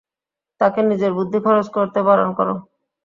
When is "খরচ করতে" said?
1.45-1.99